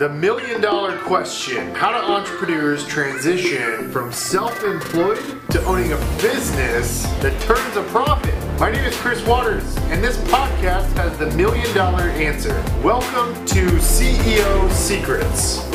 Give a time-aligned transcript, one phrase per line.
[0.00, 5.18] The million dollar question How do entrepreneurs transition from self employed
[5.50, 8.34] to owning a business that turns a profit?
[8.58, 12.64] My name is Chris Waters, and this podcast has the million dollar answer.
[12.82, 15.68] Welcome to CEO Secrets.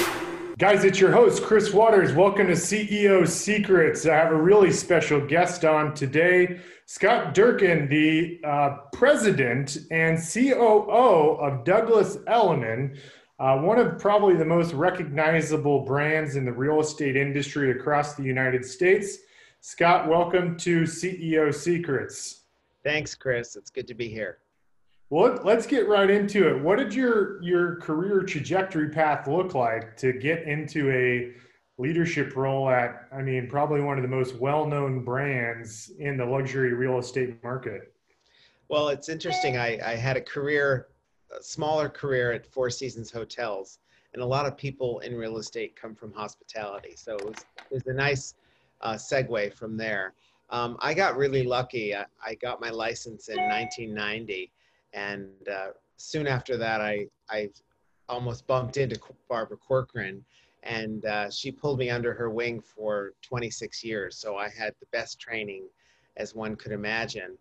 [0.57, 2.11] Guys, it's your host, Chris Waters.
[2.11, 4.07] Welcome to CEO Secrets.
[4.07, 11.37] I have a really special guest on today, Scott Durkin, the uh, president and COO
[11.39, 12.97] of Douglas Elliman
[13.39, 18.23] uh, one of probably the most recognizable brands in the real estate industry across the
[18.23, 19.17] United States.
[19.59, 22.41] Scott, welcome to CEO Secrets.
[22.83, 23.55] Thanks, Chris.
[23.55, 24.37] It's good to be here.
[25.09, 26.61] Well, let's get right into it.
[26.61, 31.33] What did your your career trajectory path look like to get into a
[31.77, 36.73] leadership role at, I mean, probably one of the most well-known brands in the luxury
[36.73, 37.93] real estate market?
[38.69, 39.57] Well, it's interesting.
[39.57, 40.87] I, I had a career
[41.41, 43.79] smaller career at Four Seasons Hotels,
[44.13, 46.95] and a lot of people in real estate come from hospitality.
[46.95, 48.35] So it was, it was a nice
[48.81, 50.13] uh, segue from there.
[50.49, 51.95] Um, I got really lucky.
[51.95, 54.51] I, I, got my license in 1990,
[54.93, 57.49] and uh, soon after that, I, I
[58.07, 60.23] almost bumped into Barbara Corcoran,
[60.63, 64.17] and uh, she pulled me under her wing for 26 years.
[64.17, 65.63] So I had the best training
[66.17, 67.37] as one could imagine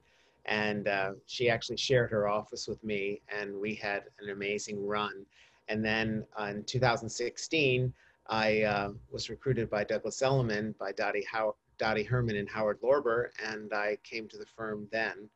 [0.46, 5.24] and uh, she actually shared her office with me and we had an amazing run.
[5.68, 7.92] And then uh, in 2016
[8.28, 13.28] i uh, was recruited by douglas elliman by dottie, How- dottie herman and howard lorber
[13.46, 15.28] and i came to the firm then.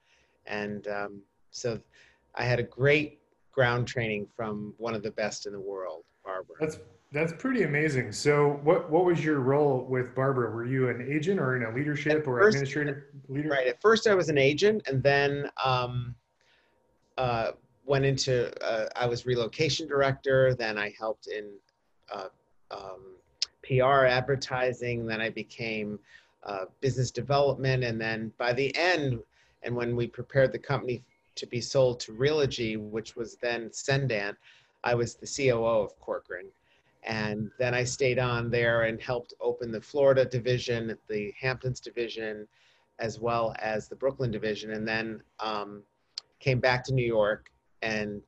[0.47, 1.81] And um, so
[2.34, 3.20] i had a great
[3.53, 6.56] ground training from one of the best in the world barbara.
[6.61, 6.78] That's
[7.11, 8.12] that's pretty amazing.
[8.12, 10.51] So, what what was your role with Barbara?
[10.51, 13.48] Were you an agent or in a leadership or first, administrative leader?
[13.48, 13.67] Right.
[13.67, 16.15] At first, I was an agent, and then um,
[17.17, 17.53] uh,
[17.87, 18.53] went into.
[18.62, 20.55] Uh, I was relocation director.
[20.55, 21.50] Then I helped in
[22.12, 22.28] uh,
[22.70, 23.17] um,
[23.62, 25.06] PR, advertising.
[25.06, 25.98] Then I became
[26.45, 29.19] uh, business development, and then by the end,
[29.62, 31.03] and when we prepared the company
[31.37, 34.37] to be sold to Realogy, which was then Cendant,
[34.84, 36.49] I was the COO of Corcoran
[37.08, 42.46] and then I stayed on there and helped open the Florida division, the Hamptons division,
[42.98, 44.72] as well as the Brooklyn division.
[44.72, 45.82] And then um,
[46.38, 48.20] came back to New York and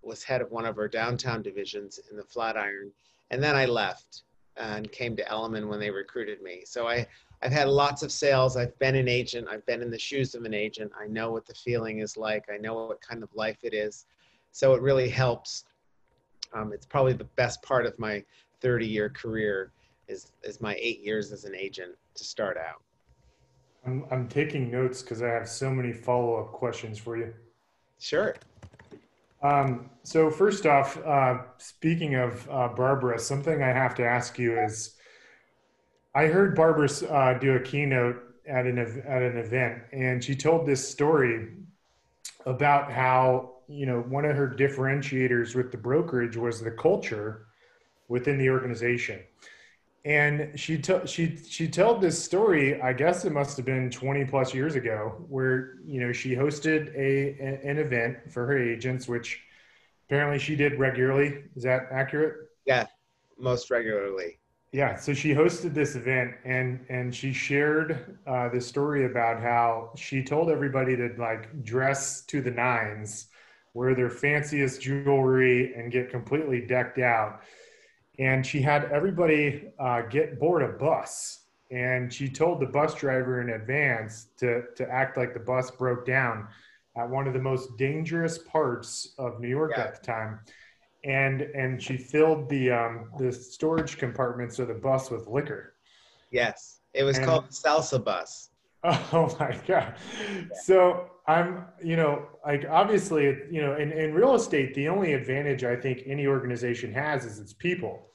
[0.00, 2.90] was head of one of our downtown divisions in the Flatiron.
[3.30, 4.22] And then I left
[4.56, 6.62] and came to Elliman when they recruited me.
[6.64, 7.06] So I,
[7.42, 8.56] I've had lots of sales.
[8.56, 9.46] I've been an agent.
[9.50, 10.90] I've been in the shoes of an agent.
[10.98, 12.46] I know what the feeling is like.
[12.50, 14.06] I know what kind of life it is.
[14.52, 15.64] So it really helps
[16.54, 18.24] um, it's probably the best part of my
[18.60, 19.72] 30 year career
[20.08, 22.82] is, is my eight years as an agent to start out.
[23.86, 27.32] I'm, I'm taking notes because I have so many follow up questions for you.
[27.98, 28.34] Sure.
[29.42, 34.58] Um, so first off, uh, speaking of uh, Barbara, something I have to ask you
[34.58, 34.94] is,
[36.14, 40.66] I heard Barbara uh, do a keynote at an at an event, and she told
[40.66, 41.48] this story
[42.44, 47.46] about how you know, one of her differentiators with the brokerage was the culture
[48.08, 49.20] within the organization.
[50.04, 52.82] And she t- she she told this story.
[52.82, 56.92] I guess it must have been 20 plus years ago, where you know she hosted
[56.96, 59.40] a an event for her agents, which
[60.08, 61.44] apparently she did regularly.
[61.54, 62.48] Is that accurate?
[62.66, 62.86] Yeah,
[63.38, 64.40] most regularly.
[64.72, 69.92] Yeah, so she hosted this event and and she shared uh, this story about how
[69.96, 73.28] she told everybody to like dress to the nines
[73.74, 77.40] wear their fanciest jewelry and get completely decked out.
[78.18, 81.40] And she had everybody uh, get board a bus.
[81.70, 86.04] And she told the bus driver in advance to, to act like the bus broke
[86.04, 86.48] down
[86.96, 89.84] at one of the most dangerous parts of New York yeah.
[89.84, 90.40] at the time.
[91.04, 95.74] And and she filled the um, the storage compartments of the bus with liquor.
[96.30, 98.50] Yes, it was and, called the salsa bus.
[98.84, 99.94] Oh my god!
[99.96, 100.46] Yeah.
[100.64, 105.62] So I'm, you know, like obviously, you know, in, in real estate, the only advantage
[105.62, 108.08] I think any organization has is its people.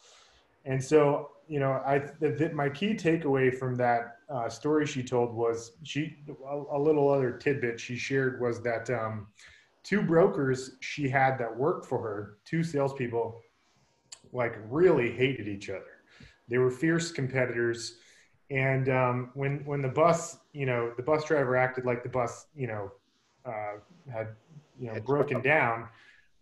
[0.65, 5.33] And so, you know, I th- my key takeaway from that uh, story she told
[5.33, 9.27] was she a, a, little other tidbit she shared was that um,
[9.83, 13.39] two brokers she had that worked for her, two salespeople,
[14.33, 16.03] like really hated each other.
[16.49, 17.99] They were fierce competitors
[18.49, 22.47] and um, when when the bus, you know, the bus driver acted like the bus,
[22.55, 22.91] you know,
[23.45, 23.79] uh,
[24.11, 24.29] had
[24.79, 25.87] you know broken down.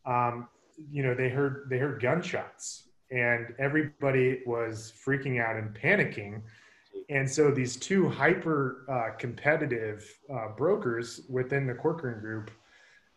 [0.06, 0.48] Um,
[0.92, 6.42] you know, they heard they heard gunshots, and everybody was freaking out and panicking.
[7.10, 12.52] And so these two hyper uh, competitive uh, brokers within the Corcoran Group,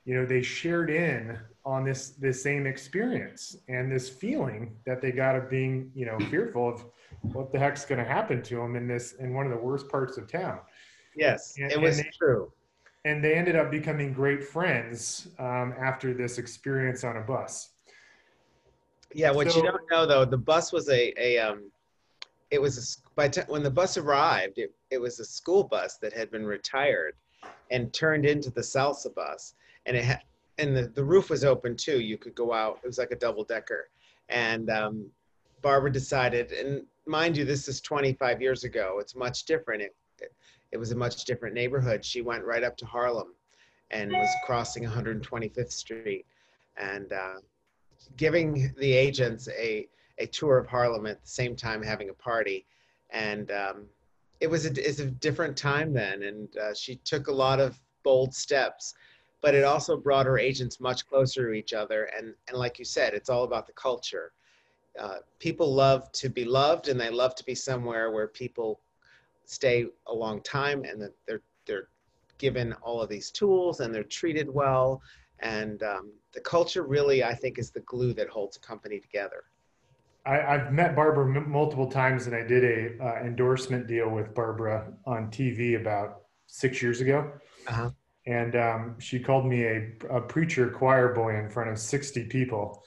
[0.08, 5.12] you know, they shared in on this this same experience and this feeling that they
[5.12, 6.84] got of being you know fearful of
[7.34, 9.86] what the heck's going to happen to them in this in one of the worst
[9.90, 10.60] parts of town.
[11.14, 12.50] Yes and, it was they, true.
[13.04, 17.72] and they ended up becoming great friends um, after this experience on a bus.
[19.12, 21.70] Yeah what so, you don't know though the bus was a, a um,
[22.50, 25.98] it was a, by t- when the bus arrived it, it was a school bus
[25.98, 27.12] that had been retired
[27.70, 29.52] and turned into the salsa bus
[29.88, 30.20] and it had
[30.58, 32.00] and the, the roof was open too.
[32.00, 33.88] You could go out it was like a double decker
[34.28, 35.10] and um,
[35.62, 38.98] barbara decided and mind you this is 25 years ago.
[39.00, 39.82] It's much different.
[39.82, 40.32] It, it,
[40.72, 42.04] it was a much different neighborhood.
[42.04, 43.34] She went right up to harlem
[43.90, 46.26] and was crossing 125th street
[46.76, 47.36] and uh,
[48.16, 49.88] giving the agents a,
[50.18, 52.66] a tour of harlem at the same time having a party.
[53.10, 53.86] And um,
[54.40, 56.24] it was a, it's a different time then.
[56.24, 58.94] And uh, she took a lot of bold steps
[59.40, 62.10] but it also brought our agents much closer to each other.
[62.16, 64.32] And, and like you said, it's all about the culture.
[64.98, 68.80] Uh, people love to be loved and they love to be somewhere where people
[69.44, 71.88] stay a long time and that they're, they're
[72.38, 75.00] given all of these tools and they're treated well.
[75.40, 79.44] And um, the culture really, I think, is the glue that holds a company together.
[80.26, 84.34] I, have met Barbara m- multiple times, and I did a uh, endorsement deal with
[84.34, 87.32] Barbara on TV about six years ago.
[87.66, 87.90] Uh-huh
[88.28, 92.84] and um, she called me a, a, preacher choir boy in front of 60 people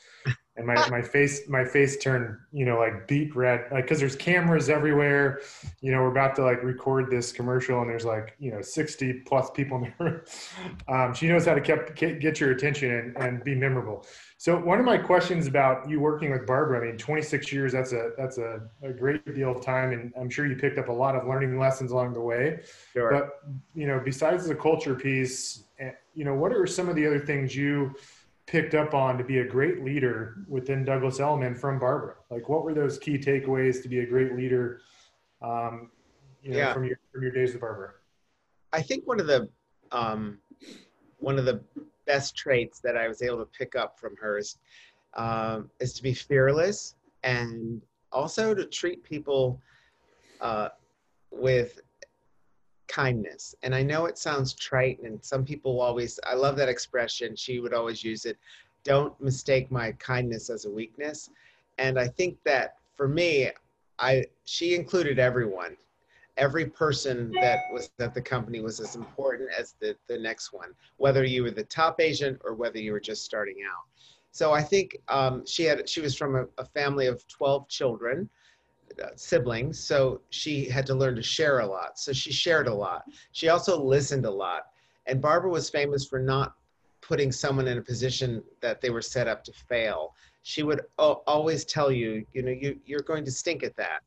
[0.57, 4.15] and my, my face my face turned you know like beet red like because there's
[4.15, 5.39] cameras everywhere.
[5.81, 9.21] You know we're about to like record this commercial and there's like you know 60
[9.25, 10.25] plus people in there
[10.89, 14.05] um, she knows how to kept, get your attention and, and be memorable.
[14.37, 17.93] So one of my questions about you working with barbara i mean 26 years that's
[17.93, 20.91] a that's a, a great deal of time and i'm sure you picked up a
[20.91, 22.59] lot of learning lessons along the way.
[22.93, 23.11] Sure.
[23.11, 23.29] but
[23.73, 27.19] you know besides the culture piece eh, you know what are some of the other
[27.19, 27.93] things you
[28.47, 32.15] picked up on to be a great leader within Douglas Elliman from Barbara?
[32.29, 34.81] Like, what were those key takeaways to be a great leader?
[35.41, 35.91] Um,
[36.41, 36.73] you know, yeah.
[36.73, 37.91] from your from your days with Barbara.
[38.73, 39.49] I think one of the
[39.91, 40.39] um,
[41.19, 41.61] one of the
[42.05, 44.57] best traits that I was able to pick up from her is
[45.15, 49.61] um, is to be fearless and also to treat people
[50.39, 50.69] uh,
[51.31, 51.79] with
[52.91, 53.55] kindness.
[53.63, 57.35] And I know it sounds trite, and some people always, I love that expression.
[57.35, 58.37] She would always use it.
[58.83, 61.29] Don't mistake my kindness as a weakness.
[61.77, 63.49] And I think that for me,
[63.97, 65.77] I she included everyone.
[66.37, 70.73] Every person that was at the company was as important as the, the next one,
[70.97, 73.83] whether you were the top agent or whether you were just starting out.
[74.31, 78.29] So I think um, she had she was from a, a family of 12 children
[79.15, 81.99] siblings, so she had to learn to share a lot.
[81.99, 83.03] So she shared a lot.
[83.31, 84.67] She also listened a lot.
[85.05, 86.55] And Barbara was famous for not
[87.01, 90.13] putting someone in a position that they were set up to fail.
[90.43, 94.01] She would always tell you, you know, you, you're going to stink at that.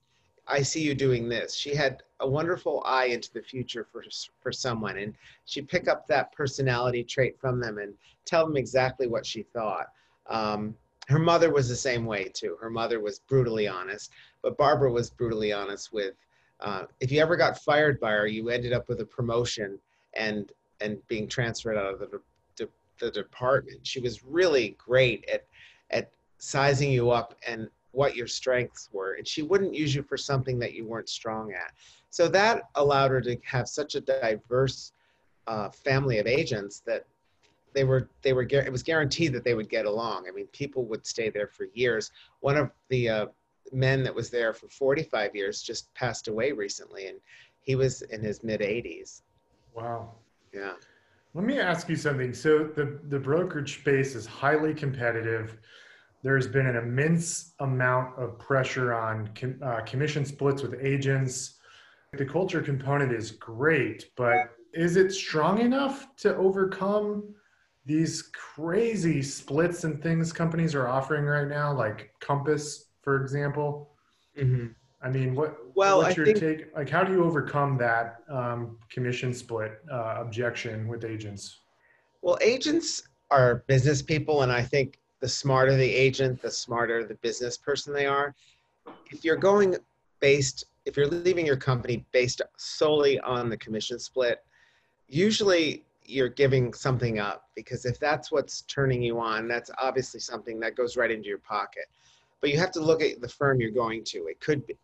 [0.47, 1.55] I see you doing this.
[1.55, 4.05] She had a wonderful eye into the future for
[4.41, 5.15] for someone, and
[5.47, 7.95] she'd pick up that personality trait from them and
[8.27, 9.87] tell them exactly what she thought.
[10.29, 10.75] Um,
[11.09, 12.57] her mother was the same way too.
[12.61, 14.11] Her mother was brutally honest,
[14.45, 16.15] but Barbara was brutally honest with.
[16.61, 19.79] Uh, if you ever got fired by her, you ended up with a promotion
[20.13, 22.21] and and being transferred out of the,
[22.57, 22.69] the,
[23.01, 23.85] the department.
[23.87, 25.47] She was really great at
[25.91, 30.17] at sizing you up and what your strengths were, and she wouldn't use you for
[30.17, 31.73] something that you weren't strong at.
[32.11, 34.93] So that allowed her to have such a diverse
[35.47, 37.07] uh, family of agents that
[37.73, 40.27] they were they were it was guaranteed that they would get along.
[40.29, 42.13] I mean, people would stay there for years.
[42.41, 43.27] One of the uh,
[43.73, 47.19] men that was there for 45 years just passed away recently, and
[47.61, 49.23] he was in his mid 80s.
[49.75, 50.13] Wow.
[50.53, 50.75] Yeah.
[51.35, 52.33] Let me ask you something.
[52.33, 55.59] So the the brokerage space is highly competitive.
[56.23, 61.59] There's been an immense amount of pressure on com, uh, commission splits with agents.
[62.13, 64.37] The culture component is great, but
[64.73, 67.35] is it strong enough to overcome
[67.87, 73.91] these crazy splits and things companies are offering right now, like Compass, for example.
[74.37, 74.69] Mm-hmm.
[75.03, 76.75] I mean, what well, what's I your think, take?
[76.75, 81.61] Like, how do you overcome that um, commission split uh, objection with agents?
[82.23, 87.17] Well, agents are business people, and I think the smarter the agent, the smarter the
[87.17, 88.35] business person they are.
[89.11, 89.77] If you're going
[90.21, 94.39] based, if you're leaving your company based solely on the commission split,
[95.07, 100.61] usually you're giving something up because if that's what's turning you on, that's obviously something
[100.61, 101.85] that goes right into your pocket.
[102.45, 104.27] But you have to look at the firm you're going to.
[104.27, 104.77] It could be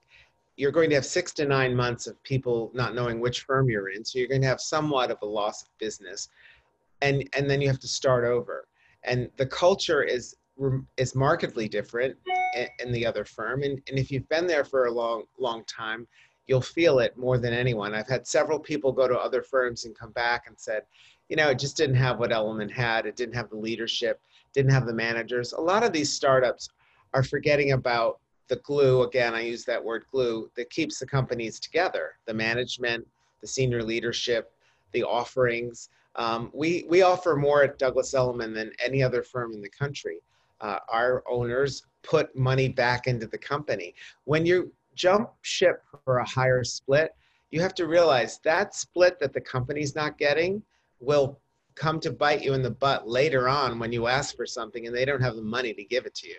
[0.56, 3.90] you're going to have six to nine months of people not knowing which firm you're
[3.90, 6.30] in, so you're going to have somewhat of a loss of business,
[7.02, 8.66] and and then you have to start over.
[9.04, 10.36] and the culture is
[10.96, 12.16] is markedly different
[12.82, 13.62] in, the other firm.
[13.62, 16.08] And, and if you've been there for a long long time,
[16.46, 17.94] you'll feel it more than anyone.
[17.94, 20.84] I've had several people go to other firms and come back and said,
[21.28, 23.04] you know, it just didn't have what Elliman had.
[23.04, 24.18] It didn't have the leadership,
[24.54, 25.52] didn't have the managers.
[25.52, 26.70] A lot of these startups
[27.14, 29.02] are forgetting about the glue.
[29.02, 33.06] Again, I use that word glue that keeps the companies together the management,
[33.40, 34.52] the senior leadership,
[34.92, 35.88] the offerings.
[36.16, 40.18] Um, we, we offer more at Douglas Elliman than any other firm in the country.
[40.60, 43.94] Uh, our owners put money back into the company.
[44.24, 47.14] When you jump ship for a higher split,
[47.50, 50.62] you have to realize that split that the company's not getting
[51.00, 51.38] will
[51.76, 54.94] come to bite you in the butt later on when you ask for something and
[54.94, 56.36] they don't have the money to give it to you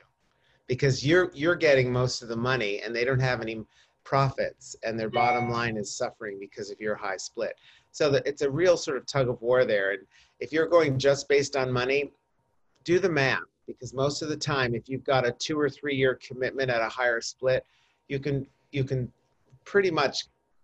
[0.72, 3.62] because you're you're getting most of the money and they don't have any
[4.06, 7.56] profits and their bottom line is suffering because of your high split.
[7.92, 9.92] So that it's a real sort of tug of war there.
[9.92, 10.04] And
[10.40, 12.14] if you're going just based on money
[12.86, 15.94] do the math because most of the time if you've got a two or three
[15.94, 17.66] year commitment at a higher split
[18.08, 19.12] you can you can
[19.66, 20.24] pretty much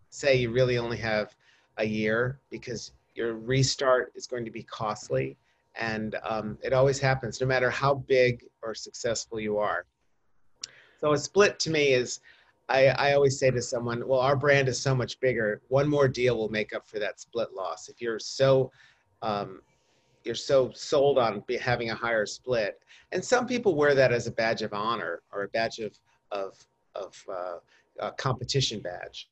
[0.10, 1.36] say you really only have
[1.80, 5.36] a year because your restart is going to be costly.
[5.76, 9.86] And um, it always happens no matter how big or successful you are
[11.00, 12.20] so a split to me is
[12.70, 16.08] I, I always say to someone well our brand is so much bigger one more
[16.08, 18.72] deal will make up for that split loss if you're so
[19.22, 19.62] um,
[20.24, 22.80] you're so sold on having a higher split
[23.12, 25.98] and some people wear that as a badge of honor or a badge of
[26.32, 26.58] of
[26.96, 27.58] of uh,
[28.00, 29.30] a competition badge.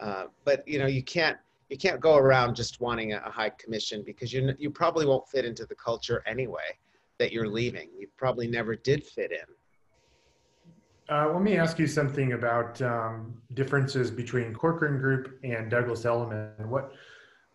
[0.00, 1.36] Uh, but you know, you can't
[1.68, 5.44] you can't go around just wanting a, high commission because you you probably won't fit
[5.44, 6.76] into the culture anyway
[7.18, 7.88] that you're leaving.
[7.98, 9.54] You probably never did fit in.
[11.10, 16.52] Uh, let me ask you something about um, differences between Corcoran Group and Douglas Elliman.
[16.68, 16.92] What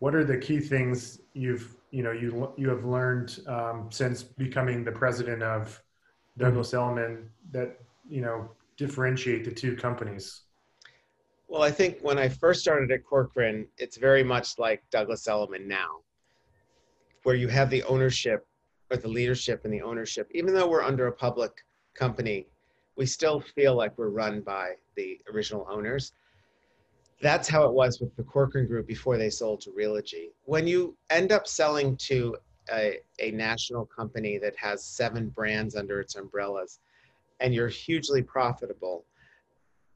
[0.00, 4.82] what are the key things you've you know you you have learned um, since becoming
[4.82, 5.80] the president of
[6.36, 6.98] Douglas mm-hmm.
[6.98, 10.42] Elliman that you know differentiate the two companies?
[11.46, 15.68] Well, I think when I first started at Corcoran, it's very much like Douglas Elliman
[15.68, 16.00] now,
[17.22, 18.48] where you have the ownership
[18.90, 20.28] or the leadership and the ownership.
[20.34, 21.52] Even though we're under a public
[21.94, 22.48] company,
[22.96, 26.12] we still feel like we're run by the original owners.
[27.20, 30.30] That's how it was with the Corcoran Group before they sold to Realogy.
[30.44, 32.36] When you end up selling to
[32.72, 36.80] a, a national company that has seven brands under its umbrellas,
[37.40, 39.04] and you're hugely profitable,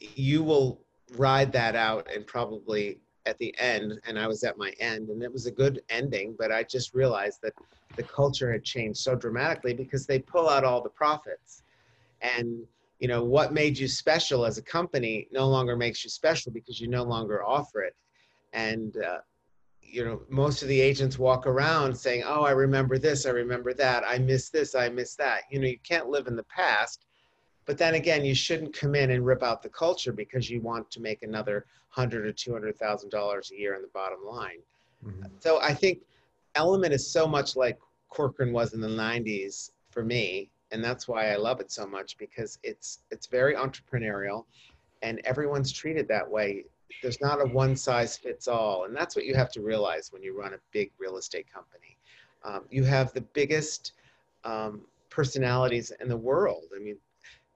[0.00, 0.80] you will
[1.16, 5.22] ride that out and probably at the end, and I was at my end, and
[5.22, 7.52] it was a good ending, but I just realized that
[7.96, 11.62] the culture had changed so dramatically because they pull out all the profits.
[12.22, 12.66] And
[12.98, 16.80] you know what made you special as a company no longer makes you special because
[16.80, 17.96] you no longer offer it
[18.52, 19.18] and uh,
[19.82, 23.72] you know most of the agents walk around saying oh i remember this i remember
[23.72, 27.06] that i miss this i miss that you know you can't live in the past
[27.68, 30.90] but then again, you shouldn't come in and rip out the culture because you want
[30.90, 34.60] to make another hundred or two hundred thousand dollars a year in the bottom line.
[35.04, 35.26] Mm-hmm.
[35.38, 35.98] So I think
[36.54, 37.78] Elliman is so much like
[38.08, 42.18] Corcoran was in the '90s for me, and that's why I love it so much
[42.18, 44.44] because it's it's very entrepreneurial,
[45.02, 46.64] and everyone's treated that way.
[47.02, 50.22] There's not a one size fits all, and that's what you have to realize when
[50.22, 51.96] you run a big real estate company.
[52.44, 53.92] Um, you have the biggest
[54.44, 56.64] um, personalities in the world.
[56.74, 56.96] I mean,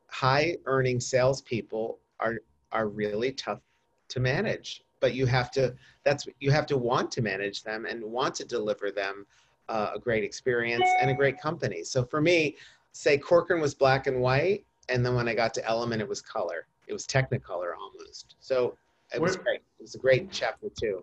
[0.09, 2.39] high earning salespeople are
[2.71, 3.61] are really tough
[4.09, 8.03] to manage but you have to that's you have to want to manage them and
[8.03, 9.27] want to deliver them
[9.69, 12.57] uh, a great experience and a great company so for me
[12.93, 16.21] say corcoran was black and white and then when i got to Elliman it was
[16.23, 16.67] color.
[16.89, 18.37] It was technicolor almost.
[18.41, 18.77] So
[19.15, 19.61] it was what, great.
[19.79, 21.03] It was a great chapter too.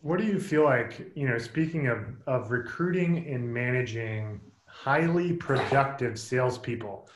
[0.00, 6.18] what do you feel like you know speaking of of recruiting and managing highly productive
[6.18, 7.08] salespeople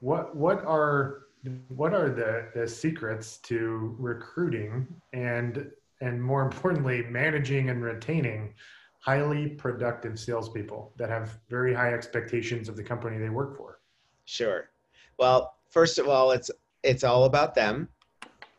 [0.00, 1.22] what what are
[1.68, 8.54] what are the, the secrets to recruiting and and more importantly managing and retaining
[9.00, 13.80] highly productive salespeople that have very high expectations of the company they work for.
[14.24, 14.70] Sure.
[15.18, 16.50] Well first of all it's
[16.82, 17.88] it's all about them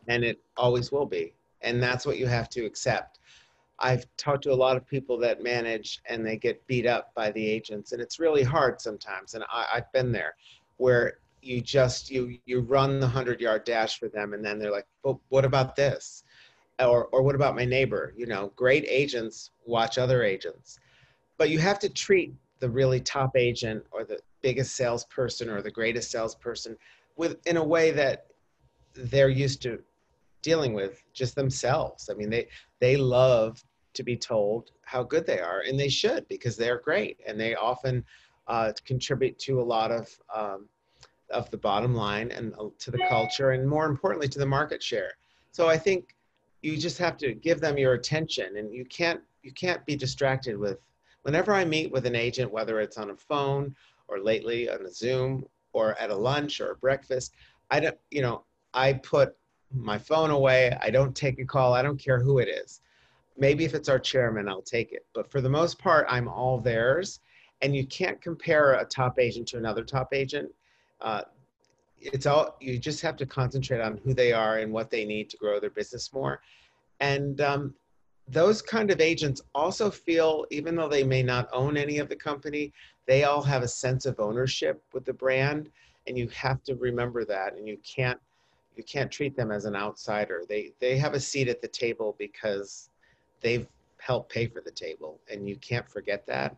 [0.07, 3.19] and it always will be and that's what you have to accept.
[3.79, 7.31] I've talked to a lot of people that manage and they get beat up by
[7.31, 9.33] the agents, and it's really hard sometimes.
[9.33, 10.35] And I, have been there
[10.77, 14.71] where you just you you run the 100 yard dash for them and then they're
[14.71, 16.23] like well what about this
[16.85, 18.13] or or what about my neighbor?
[18.15, 20.79] You know great agents watch other agents.
[21.37, 25.71] But you have to treat the really top agent or the biggest salesperson or the
[25.71, 26.77] greatest salesperson
[27.15, 28.27] with in a way that
[28.93, 29.79] they're used to
[30.41, 32.09] dealing with just themselves.
[32.09, 32.47] I mean they
[32.79, 37.19] they love to be told how good they are and they should because they're great
[37.27, 38.05] and they often
[38.47, 40.67] uh, contribute to a lot of um,
[41.31, 44.83] of the bottom line and uh, to the culture, and more importantly, to the market
[44.83, 45.11] share.
[45.51, 46.15] So I think
[46.61, 50.57] you just have to give them your attention, and you can't you can't be distracted
[50.57, 50.79] with.
[51.23, 53.75] Whenever I meet with an agent, whether it's on a phone
[54.07, 57.33] or lately on a Zoom or at a lunch or a breakfast,
[57.69, 59.35] I don't, you know, I put
[59.71, 60.75] my phone away.
[60.81, 61.73] I don't take a call.
[61.73, 62.81] I don't care who it is.
[63.37, 65.05] Maybe if it's our chairman, I'll take it.
[65.13, 67.19] But for the most part, I'm all theirs.
[67.61, 70.51] And you can't compare a top agent to another top agent.
[70.99, 71.21] Uh,
[72.01, 75.29] it's all you just have to concentrate on who they are and what they need
[75.29, 76.41] to grow their business more.
[76.99, 77.73] And um,
[78.27, 82.15] those kind of agents also feel, even though they may not own any of the
[82.15, 82.73] company,
[83.07, 85.69] they all have a sense of ownership with the brand.
[86.07, 87.55] And you have to remember that.
[87.55, 88.19] And you can't
[88.75, 90.43] you can't treat them as an outsider.
[90.47, 92.89] They they have a seat at the table because
[93.41, 93.67] they've
[93.97, 96.55] helped pay for the table, and you can't forget that.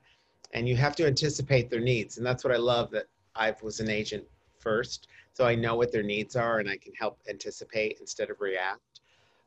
[0.54, 3.80] And you have to anticipate their needs, and that's what I love that I was
[3.80, 4.24] an agent
[4.60, 8.40] first, so I know what their needs are, and I can help anticipate instead of
[8.40, 9.02] react.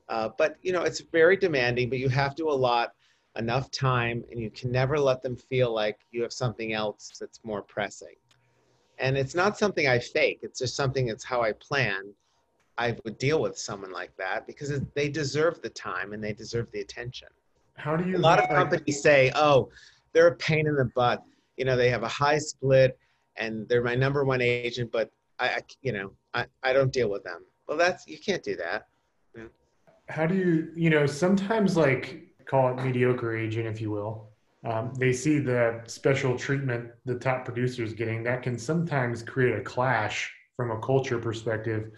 [0.08, 2.92] Uh, but you know, it's very demanding, but you have to allot
[3.36, 7.40] enough time, and you can never let them feel like you have something else that's
[7.44, 8.14] more pressing.
[8.98, 12.14] And it's not something I fake; it's just something that's how I plan
[12.78, 16.70] I would deal with someone like that because they deserve the time and they deserve
[16.72, 17.28] the attention.
[17.76, 18.16] How do you?
[18.16, 19.70] A lot of companies say, "Oh,
[20.12, 21.22] they're a pain in the butt."
[21.56, 22.98] You know, they have a high split
[23.36, 27.08] and they're my number one agent, but I, I you know, I, I don't deal
[27.08, 27.44] with them.
[27.68, 28.86] Well, that's you can't do that.
[30.08, 30.72] How do you?
[30.76, 34.30] You know, sometimes like call it mediocre agent, if you will.
[34.64, 38.22] Um, they see the special treatment the top producers getting.
[38.22, 41.90] That can sometimes create a clash from a culture perspective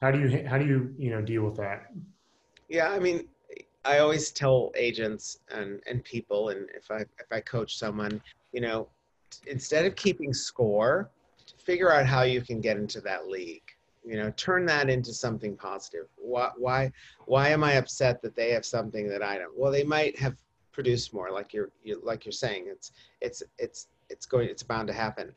[0.00, 1.86] how do you how do you you know deal with that?
[2.68, 3.28] Yeah, I mean,
[3.84, 8.20] I always tell agents and and people, and if I if I coach someone,
[8.52, 8.88] you know,
[9.46, 11.10] instead of keeping score,
[11.70, 13.62] figure out how you can get into that league.
[14.04, 16.06] You know, turn that into something positive.
[16.16, 16.90] Why why
[17.26, 19.56] why am I upset that they have something that I don't?
[19.56, 20.36] Well, they might have
[20.72, 22.64] produced more, like you're, you like you're saying.
[22.66, 25.32] It's it's it's it's going it's bound to happen.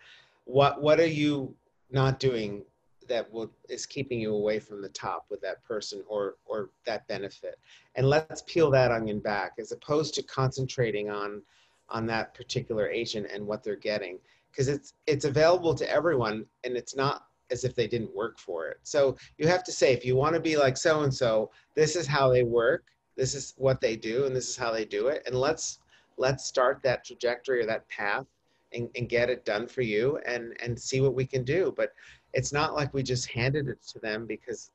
[0.45, 1.53] What what are you
[1.91, 2.63] not doing
[3.09, 7.05] that will is keeping you away from the top with that person or or that
[7.09, 7.59] benefit
[7.95, 11.41] and let's peel that onion back as opposed to concentrating on
[11.89, 14.17] on that particular agent and what they're getting
[14.53, 18.67] because it's it's available to everyone and it's not as if they didn't work for
[18.67, 21.49] it so you have to say if you want to be like so and so
[21.75, 22.85] this is how they work
[23.17, 25.79] this is what they do and this is how they do it and let's
[26.17, 28.25] let's start that trajectory or that path
[28.73, 31.93] and, and get it done for you and and see what we can do but
[32.33, 34.71] it's not like we just handed it to them because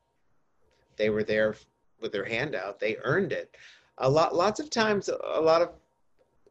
[0.97, 1.55] they were there
[2.01, 2.79] with their hand out.
[2.79, 3.57] They earned it.
[3.99, 5.71] A lot, lots of times, a lot of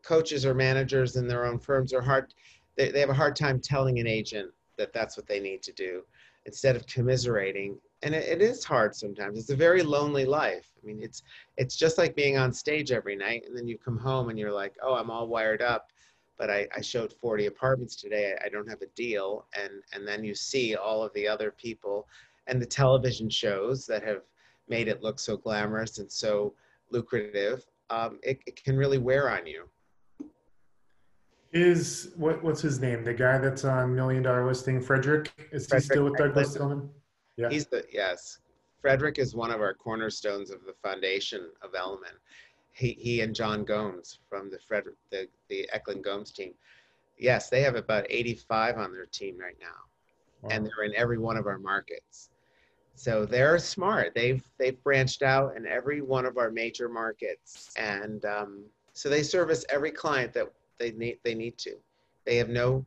[0.04, 2.34] coaches or managers in their own firms are hard.
[2.78, 5.74] They, they have a hard time telling an agent that that's what they need to
[5.74, 6.04] do
[6.46, 7.78] instead of commiserating.
[8.04, 9.38] And it, it is hard sometimes.
[9.38, 10.70] It's a very lonely life.
[10.82, 11.24] I mean, it's
[11.58, 14.54] it's just like being on stage every night, and then you come home and you're
[14.54, 15.90] like, oh, I'm all wired up
[16.38, 18.36] but I, I showed 40 apartments today.
[18.40, 19.46] I, I don't have a deal.
[19.60, 22.08] And, and then you see all of the other people
[22.46, 24.22] and the television shows that have
[24.70, 26.54] made it look so glamorous and so
[26.92, 27.66] lucrative.
[27.90, 29.68] Um, it, it can really wear on you.
[31.58, 33.04] Is what what's his name?
[33.04, 35.32] The guy that's on Million Dollar Listing, Fredrik.
[35.52, 36.89] Is Fredrik he still with Douglas Elliman?
[37.36, 38.39] Yeah, he's the yes.
[38.82, 42.13] Fredrik is one of our cornerstones of the foundation of Elliman
[42.78, 46.54] he, he and John Gomes from the Fredrik, the, the Eklund Gomes team.
[47.17, 49.67] Yes, they have about 85 on their team right now.
[50.43, 50.50] Wow.
[50.52, 52.30] And they're in every one of our markets.
[52.93, 54.13] So they're smart.
[54.15, 59.22] They've they've branched out in every one of our major markets, and um, so they
[59.22, 60.48] service every client that
[60.80, 61.20] they need.
[61.24, 61.76] They need to.
[62.26, 62.86] They have no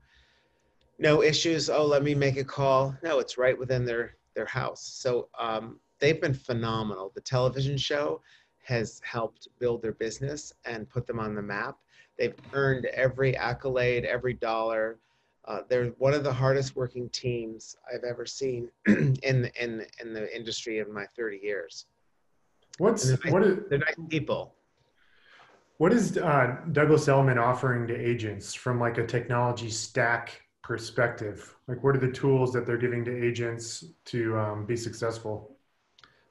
[0.99, 1.71] no issues.
[1.71, 2.95] Oh, let me make a call.
[3.03, 4.83] No, it's right within their their house.
[4.83, 7.13] So um, they've been phenomenal.
[7.15, 8.21] The television show
[8.65, 11.79] has helped build their business and put them on the map.
[12.19, 14.99] They've earned every accolade, every dollar.
[15.47, 20.37] Uh, they're one of the hardest working teams I've ever seen in in in the
[20.37, 21.87] industry in my 30 years.
[22.79, 24.55] What's they're what nice, is they're nice people.
[25.81, 31.57] What is uh, Douglas Elliman offering to agents from like a technology stack perspective?
[31.69, 35.57] Like, what are the tools that they're giving to agents to um, be successful?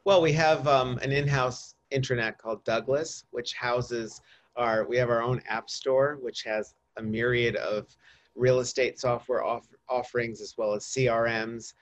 [0.05, 4.21] Well, we have um, an in-house intranet called Douglas, which houses
[4.55, 7.87] our, we have our own app store, which has a myriad of
[8.35, 11.73] real estate software off, offerings as well as CRMs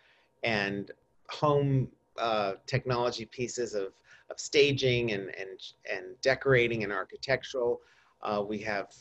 [0.41, 0.91] and
[1.30, 3.91] home uh, technology pieces of,
[4.30, 5.60] of staging and, and,
[5.92, 7.82] and decorating and architectural.
[8.22, 8.94] Uh, we have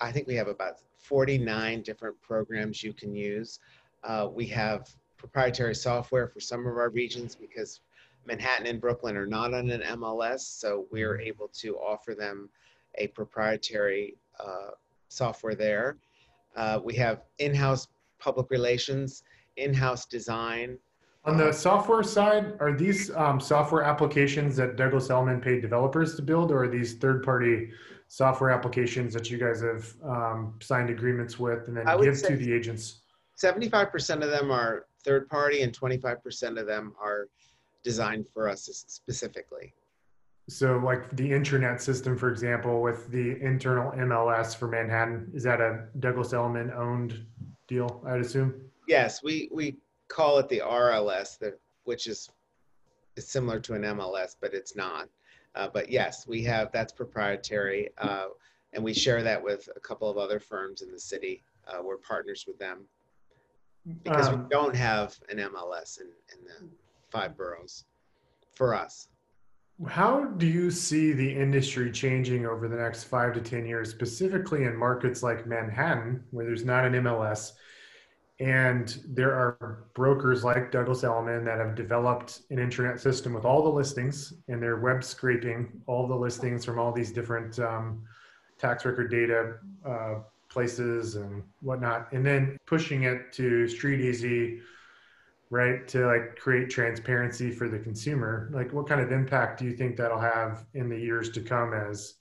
[0.00, 3.58] I think we have about 49 different programs you can use.
[4.04, 7.80] Uh, we have proprietary software for some of our regions because
[8.26, 11.26] Manhattan and Brooklyn are not on an MLS, so we're mm-hmm.
[11.26, 12.48] able to offer them
[12.96, 14.70] a proprietary uh,
[15.08, 15.96] software there.
[16.56, 17.88] Uh, we have in-house
[18.18, 19.22] public relations,
[19.56, 20.78] in-house design.
[21.28, 26.22] On the software side, are these um, software applications that Douglas Elliman paid developers to
[26.22, 27.70] build, or are these third-party
[28.08, 32.50] software applications that you guys have um, signed agreements with and then give to the
[32.50, 33.02] agents?
[33.36, 37.28] 75% of them are third party and 25% of them are
[37.84, 39.74] designed for us specifically.
[40.48, 45.60] So like the internet system, for example, with the internal MLS for Manhattan, is that
[45.60, 47.26] a Douglas Elliman owned
[47.66, 48.62] deal, I'd assume?
[48.86, 49.76] Yes, we, we
[50.08, 52.28] call it the RLS, the, which is,
[53.16, 55.08] is similar to an MLS, but it's not.
[55.54, 57.88] Uh, but yes, we have, that's proprietary.
[57.98, 58.28] Uh,
[58.72, 61.42] and we share that with a couple of other firms in the city.
[61.66, 62.86] Uh, we're partners with them
[64.02, 66.68] because um, we don't have an MLS in, in the
[67.10, 67.84] five boroughs
[68.54, 69.08] for us.
[69.86, 74.64] How do you see the industry changing over the next five to 10 years, specifically
[74.64, 77.52] in markets like Manhattan, where there's not an MLS?
[78.40, 83.62] And there are brokers like Douglas Elliman that have developed an internet system with all
[83.62, 88.04] the listings and they're web scraping all the listings from all these different um,
[88.58, 90.14] tax record data uh,
[90.48, 94.60] places and whatnot, and then pushing it to StreetEasy,
[95.50, 98.50] right, to like create transparency for the consumer.
[98.52, 101.74] Like, what kind of impact do you think that'll have in the years to come
[101.74, 102.14] as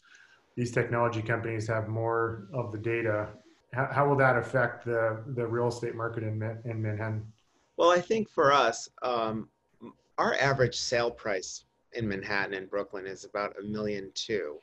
[0.56, 3.30] these technology companies have more of the data
[3.74, 7.26] how, how will that affect the, the real estate market in, in Manhattan?
[7.78, 9.50] Well, I think for us, um,
[10.18, 14.58] our average sale price in Manhattan and Brooklyn is about a million two.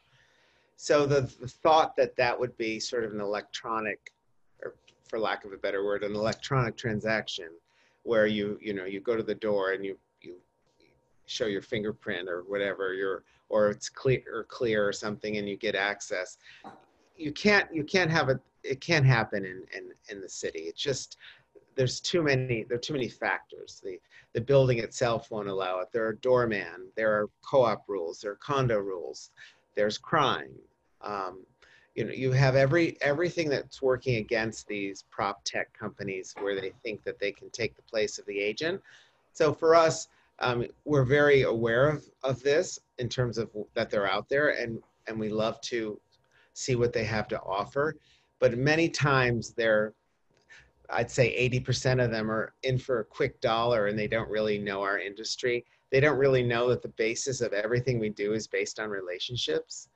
[0.77, 4.13] So the, the thought that that would be sort of an electronic,
[4.63, 4.75] or
[5.09, 7.49] for lack of a better word, an electronic transaction,
[8.03, 10.35] where you you know you go to the door and you you
[11.27, 15.57] show your fingerprint or whatever your or it's clear or clear or something and you
[15.57, 16.39] get access.
[17.17, 20.61] You can't you can't have a it can't happen in, in, in the city.
[20.61, 21.19] It's just,
[21.77, 23.81] there's too many, there are too many factors.
[23.85, 24.01] The,
[24.33, 25.89] the building itself won't allow it.
[25.93, 29.31] There are doorman, there are co-op rules, there are condo rules,
[29.77, 30.53] there's crime.
[31.03, 31.45] Um,
[31.95, 36.73] you know, you have every everything that's working against these prop tech companies where they
[36.83, 38.81] think that they can take the place of the agent.
[39.33, 40.09] So for us,
[40.41, 44.83] um, we're very aware of, of this in terms of that they're out there and,
[45.07, 46.01] and we love to
[46.55, 47.97] see what they have to offer
[48.41, 49.95] but many times they're
[50.91, 54.59] I'd say 80% of them are in for a quick dollar and they don't really
[54.59, 55.65] know our industry.
[55.91, 59.89] They don't really know that the basis of everything we do is based on relationships.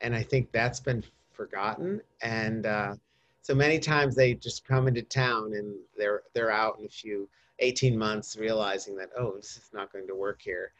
[0.00, 2.00] And I think that's been forgotten.
[2.22, 2.94] And uh,
[3.42, 7.28] so many times they just come into town and they're, they're out in a few
[7.58, 10.72] 18 months realizing that, oh, this is not going to work here.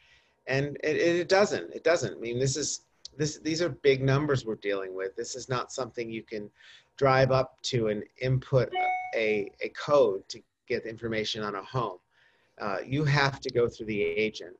[0.46, 2.16] And it, it doesn't, it doesn't.
[2.16, 2.80] I mean, this is,
[3.20, 5.14] this, these are big numbers we're dealing with.
[5.14, 6.50] This is not something you can
[6.96, 8.72] drive up to and input
[9.14, 11.98] a, a code to get information on a home.
[12.58, 14.56] Uh, you have to go through the agent.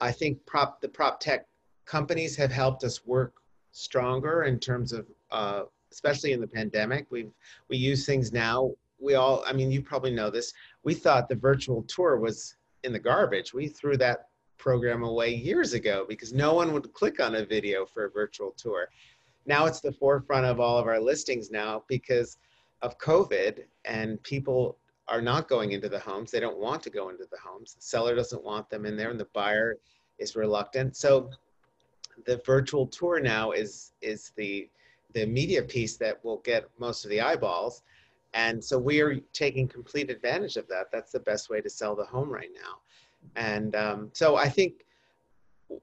[0.00, 1.46] I think prop, the prop tech
[1.84, 3.34] companies have helped us work
[3.72, 7.06] stronger in terms of, uh, especially in the pandemic.
[7.10, 7.32] We've,
[7.68, 8.72] we use things now.
[8.98, 10.54] We all, I mean, you probably know this.
[10.84, 13.52] We thought the virtual tour was in the garbage.
[13.52, 14.29] We threw that
[14.60, 18.52] program away years ago because no one would click on a video for a virtual
[18.52, 18.88] tour
[19.46, 22.38] now it's the forefront of all of our listings now because
[22.82, 26.30] of COVID and people are not going into the homes.
[26.30, 27.74] They don't want to go into the homes.
[27.74, 29.78] The seller doesn't want them in there and the buyer
[30.18, 30.96] is reluctant.
[30.96, 31.30] So
[32.26, 34.68] the virtual tour now is is the
[35.12, 37.82] the media piece that will get most of the eyeballs.
[38.32, 40.92] And so we are taking complete advantage of that.
[40.92, 42.78] That's the best way to sell the home right now.
[43.36, 44.84] And um, so I think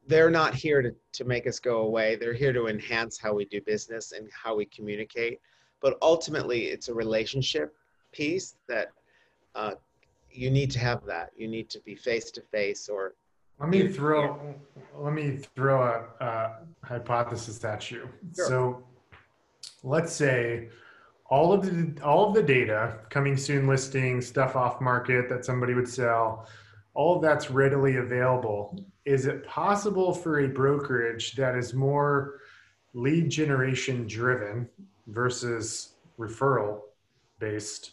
[0.08, 2.16] they're not here to, to make us go away.
[2.16, 5.40] They're here to enhance how we do business and how we communicate.
[5.82, 7.74] But ultimately, it's a relationship
[8.12, 8.92] piece that
[9.56, 9.74] uh,
[10.32, 11.32] you need to have that.
[11.38, 13.16] You need to be face to face or.
[13.60, 14.56] Let me throw.
[14.96, 16.52] Let me throw a, a
[16.84, 18.08] hypothesis at you.
[18.36, 18.48] Sure.
[18.48, 18.84] So,
[19.84, 20.70] let's say
[21.30, 25.74] all of the all of the data coming soon listing stuff off market that somebody
[25.74, 26.48] would sell
[26.98, 28.84] all that's readily available.
[29.06, 32.40] Is it possible for a brokerage that is more
[32.96, 34.68] lead generation driven
[35.06, 36.80] versus referral
[37.40, 37.92] based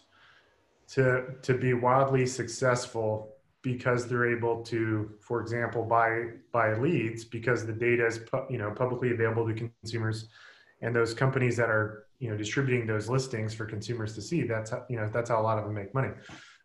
[0.89, 3.29] to to be wildly successful
[3.61, 8.71] because they're able to for example buy buy leads because the data is you know
[8.71, 10.29] publicly available to consumers
[10.81, 14.71] and those companies that are you know distributing those listings for consumers to see that's
[14.71, 16.11] how, you know that's how a lot of them make money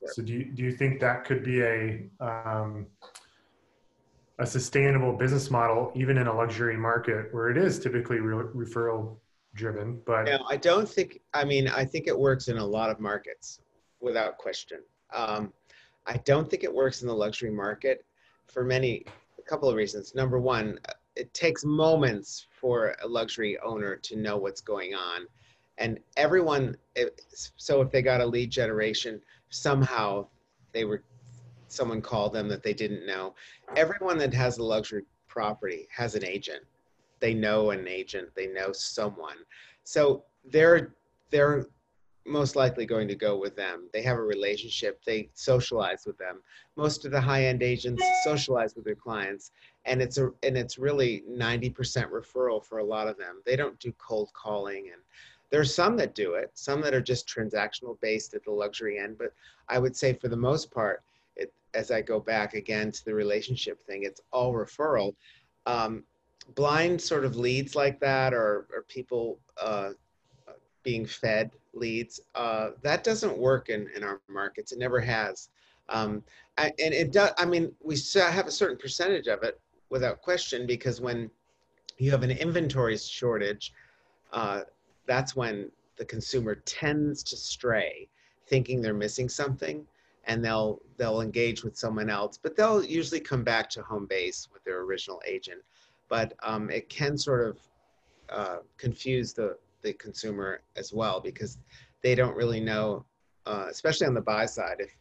[0.08, 2.88] so do you, do you think that could be a um,
[4.40, 9.18] a sustainable business model even in a luxury market where it is typically re- referral
[9.56, 12.90] driven but no i don't think i mean i think it works in a lot
[12.90, 13.60] of markets
[14.00, 14.80] without question.
[15.14, 15.52] Um,
[16.06, 18.06] i don't think it works in the luxury market
[18.48, 19.06] for many
[19.38, 20.16] a couple of reasons.
[20.16, 20.80] Number one
[21.16, 25.28] it takes moments for a luxury owner to know what's going on.
[25.78, 26.78] And everyone
[27.58, 30.28] so if they got a lead generation somehow
[30.72, 31.04] they were
[31.68, 33.36] someone called them that they didn't know.
[33.76, 36.64] Everyone that has a luxury property has an agent.
[37.20, 38.30] They know an agent.
[38.36, 39.38] They know someone.
[39.84, 40.96] So they're
[41.32, 41.68] they're
[42.26, 43.90] most likely going to go with them.
[43.92, 45.04] They have a relationship.
[45.04, 46.42] They socialize with them.
[46.76, 49.52] Most of the high end agents socialize with their clients
[49.86, 51.74] and it's a and it's really 90%
[52.12, 53.42] referral for a lot of them.
[53.46, 55.02] They don't do cold calling and
[55.50, 59.18] there's some that do it some that are just transactional based at the luxury end
[59.18, 59.34] but
[59.68, 61.04] i would say for the most part
[61.36, 65.14] it, as i go back again to the relationship thing it's all referral.
[65.66, 66.04] Um,
[66.56, 69.92] blind sort of leads like that or, or people uh,
[70.82, 74.72] being fed leads uh, that doesn't work in, in our markets.
[74.72, 75.50] It never has.
[75.90, 76.24] Um,
[76.60, 79.60] I, and it does i mean we have a certain percentage of it
[79.90, 81.32] without question because when
[81.98, 83.74] you have an inventory shortage
[84.34, 84.62] uh,
[85.10, 88.08] that's when the consumer tends to stray
[88.48, 89.84] thinking they're missing something
[90.26, 94.48] and they'll they'll engage with someone else but they'll usually come back to home base
[94.54, 95.62] with their original agent.
[96.10, 97.58] But um, it can sort of
[98.30, 101.58] uh, confuse the the consumer as well because
[102.04, 103.04] they don't really know
[103.48, 104.96] uh, especially on the buy side if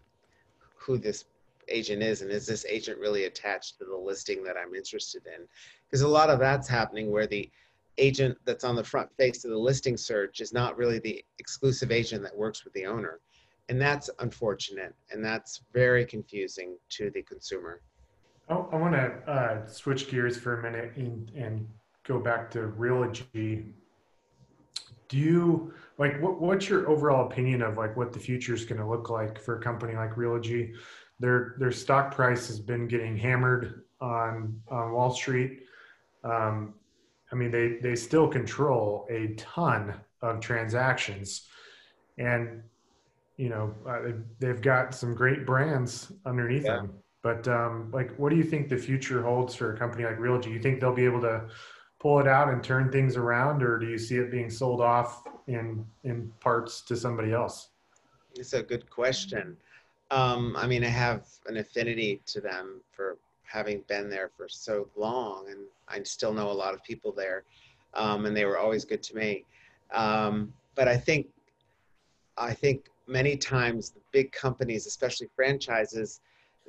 [0.75, 1.27] who this
[1.69, 5.47] agent is and is this agent really attached to the listing that i'm interested in?
[5.85, 7.51] Because a lot of that's happening where the
[7.99, 11.91] agent that's on the front face of the listing search is not really the exclusive
[11.91, 13.21] agent that works with the owner.
[13.69, 14.95] And that's unfortunate.
[15.11, 17.83] And that's very confusing to the consumer.
[18.49, 21.69] Oh, I want to uh, switch gears for a minute and, and
[22.07, 23.73] go back to Realogy.
[25.09, 28.81] Do you like what, what's your overall opinion of like what the future is going
[28.81, 30.75] to look like for a company like Realogy?
[31.21, 35.65] Their their stock price has been getting hammered on on Wall Street.
[36.25, 36.75] Um,
[37.33, 41.47] I mean, they they still control a ton of transactions,
[42.17, 42.63] and
[43.37, 46.77] you know uh, they've got some great brands underneath yeah.
[46.77, 46.93] them.
[47.23, 50.53] But um, like, what do you think the future holds for a company like Realogy?
[50.53, 51.49] You think they'll be able to
[51.99, 55.25] pull it out and turn things around, or do you see it being sold off
[55.47, 57.71] in in parts to somebody else?
[58.37, 59.57] It's a good question.
[60.11, 63.19] Um, I mean, I have an affinity to them for
[63.51, 67.45] having been there for so long, and I still know a lot of people there,
[67.95, 69.45] um, and they were always good to me.
[69.93, 71.27] Um, but I think,
[72.37, 76.21] I think many times the big companies, especially franchises,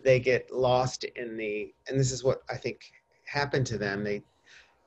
[0.03, 2.79] they get lost in the, and this is what I think
[3.25, 4.03] happened to them.
[4.03, 4.23] They,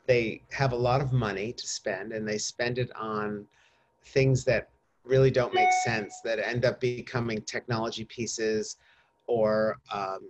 [0.07, 3.47] they have a lot of money to spend, and they spend it on
[4.07, 4.71] things that
[5.05, 8.77] really don't make sense that end up becoming technology pieces
[9.27, 10.21] or um,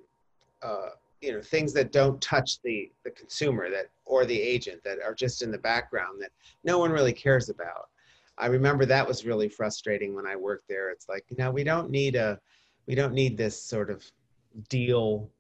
[0.63, 0.91] uh,
[1.23, 5.15] you know things that don't touch the the consumer that or the agent that are
[5.15, 6.33] just in the background that
[6.65, 7.89] no one really cares about.
[8.37, 10.91] I remember that was really frustrating when i worked there.
[10.91, 12.39] It's like you know we don't need a
[12.87, 14.05] we don't need this sort of
[14.69, 15.31] deal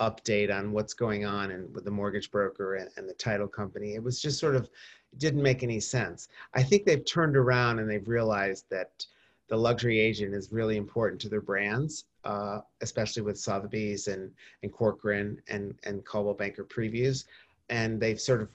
[0.00, 3.94] update on what's going on and with the mortgage broker and, and the title company.
[3.94, 4.68] It was just sort of
[5.16, 6.28] didn't make any sense.
[6.54, 9.06] I think they've turned around and they've realized that
[9.48, 14.30] the luxury agent is really important to their brands uh, especially with Sotheby's and,
[14.62, 17.24] and Corcoran and, and Coldwell Banker previews.
[17.68, 18.48] And they've sort of,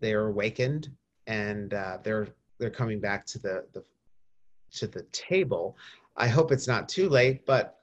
[0.00, 0.90] they're awakened
[1.26, 3.84] and uh, they're, they're coming back to the, the,
[4.72, 5.76] to the table.
[6.16, 7.78] I hope it's not too late, but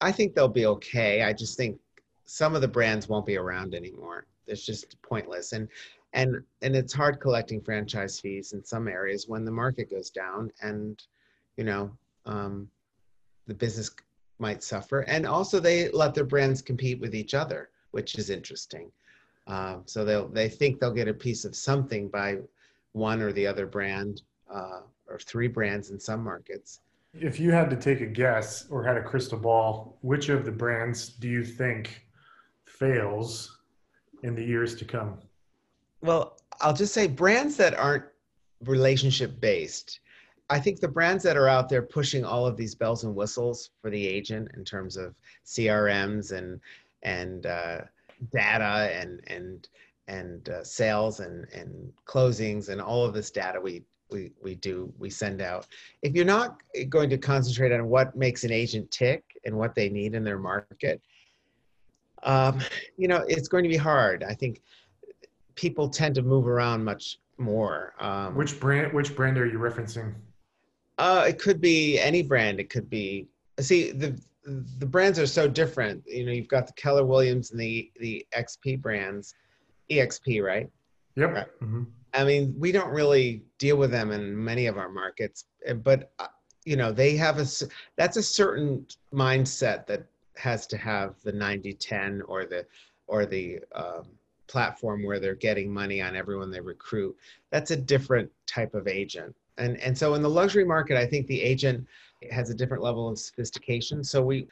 [0.00, 1.22] I think they'll be okay.
[1.22, 1.78] I just think
[2.24, 4.26] some of the brands won't be around anymore.
[4.46, 5.52] It's just pointless.
[5.52, 5.68] And,
[6.12, 10.50] and, and it's hard collecting franchise fees in some areas when the market goes down
[10.62, 11.02] and,
[11.56, 11.90] you know,
[12.26, 12.68] um,
[13.48, 13.90] the business
[14.38, 15.00] might suffer.
[15.00, 18.92] And also, they let their brands compete with each other, which is interesting.
[19.48, 22.36] Uh, so they they think they'll get a piece of something by
[22.92, 26.80] one or the other brand, uh, or three brands in some markets.
[27.14, 30.52] If you had to take a guess or had a crystal ball, which of the
[30.52, 32.06] brands do you think
[32.66, 33.58] fails
[34.22, 35.18] in the years to come?
[36.02, 38.04] Well, I'll just say brands that aren't
[38.64, 40.00] relationship based
[40.50, 43.70] I think the brands that are out there pushing all of these bells and whistles
[43.82, 46.60] for the agent in terms of CRMs and
[47.02, 47.80] and uh,
[48.32, 49.68] data and and
[50.08, 54.92] and uh, sales and and closings and all of this data we we we do
[54.98, 55.66] we send out.
[56.02, 59.88] If you're not going to concentrate on what makes an agent tick and what they
[59.90, 61.02] need in their market,
[62.22, 62.60] um,
[62.96, 64.24] you know, it's going to be hard.
[64.24, 64.62] I think
[65.54, 67.94] people tend to move around much more.
[68.00, 68.92] Um, which brand?
[68.92, 70.14] Which brand are you referencing?
[70.98, 72.60] Uh, it could be any brand.
[72.60, 73.28] It could be.
[73.60, 74.20] See, the
[74.78, 76.02] the brands are so different.
[76.06, 79.34] You know, you've got the Keller Williams and the the XP brands,
[79.90, 80.68] EXP, right?
[81.16, 81.32] Yep.
[81.32, 81.46] Right.
[81.62, 81.82] Mm-hmm.
[82.14, 86.12] I mean, we don't really deal with them in many of our markets, eh, but
[86.18, 86.28] uh,
[86.64, 87.46] you know, they have a
[87.96, 90.04] that's a certain mindset that
[90.36, 92.64] has to have the 90-10 or the
[93.06, 94.04] or the um,
[94.46, 97.16] platform where they're getting money on everyone they recruit.
[97.50, 99.34] That's a different type of agent.
[99.58, 101.86] And and so in the luxury market, I think the agent
[102.30, 104.02] has a different level of sophistication.
[104.02, 104.46] So we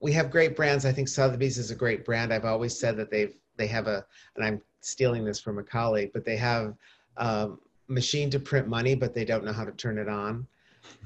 [0.00, 0.84] we have great brands.
[0.84, 2.32] I think Sotheby's is a great brand.
[2.32, 4.04] I've always said that they've they have a
[4.36, 6.74] and I'm stealing this from a colleague, but they have
[7.16, 10.46] um, machine to print money, but they don't know how to turn it on.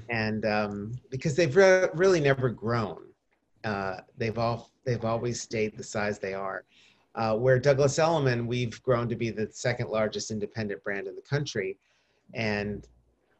[0.08, 3.02] And um, because they've re- really never grown,
[3.64, 6.64] uh, they've all they've always stayed the size they are.
[7.14, 11.22] Uh, where Douglas Elliman, we've grown to be the second largest independent brand in the
[11.22, 11.78] country,
[12.34, 12.86] and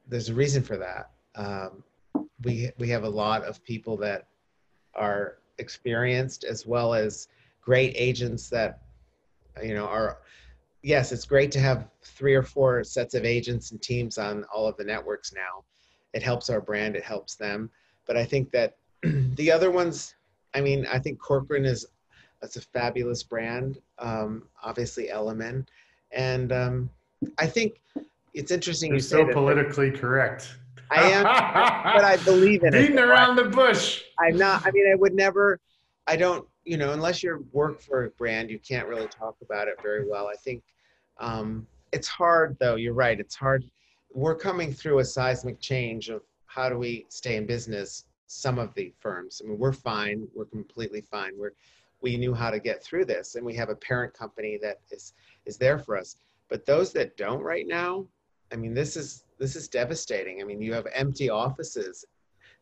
[0.07, 1.11] there's a reason for that.
[1.35, 1.83] Um,
[2.42, 4.29] we we have a lot of people that
[4.95, 7.29] are experienced as well as
[7.61, 8.83] great agents that
[9.62, 10.19] you know are
[10.83, 14.69] yes, it's great to have three or four sets of agents and teams on all
[14.69, 15.64] of the networks now.
[16.12, 17.71] It helps our brand, it helps them.
[18.07, 20.14] But I think that the other ones,
[20.55, 21.87] I mean, I think Corcoran is
[22.40, 23.79] that's a fabulous brand.
[23.99, 25.66] Um, obviously, Elliman,
[26.12, 26.90] and um,
[27.38, 27.81] I think
[28.37, 28.90] it's interesting.
[28.90, 30.57] You're you so politically correct.
[30.90, 32.88] I am, but I believe in Beating it.
[32.88, 34.03] Beating around the bush.
[34.20, 34.64] I'm not.
[34.64, 35.59] I mean, I would never.
[36.07, 36.46] I don't.
[36.64, 40.09] You know, unless you work for a brand, you can't really talk about it very
[40.09, 40.29] well.
[40.29, 40.62] I think
[41.18, 42.77] um, it's hard, though.
[42.77, 43.18] You're right.
[43.18, 43.64] It's hard.
[44.12, 48.05] We're coming through a seismic change of how do we stay in business.
[48.29, 49.40] Some of the firms.
[49.42, 50.29] I mean, we're fine.
[50.35, 51.33] We're completely fine.
[51.38, 51.53] We're
[52.03, 55.14] we knew how to get through this, and we have a parent company that is
[55.46, 56.16] is there for us.
[56.49, 58.07] But those that don't right now,
[58.53, 60.41] I mean, this is this is devastating.
[60.41, 62.05] I mean, you have empty offices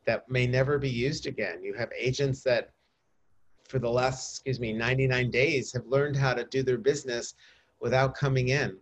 [0.06, 1.62] that may never be used again.
[1.62, 2.70] You have agents that
[3.68, 7.34] for the last, excuse me, 99 days have learned how to do their business
[7.80, 8.76] without coming in.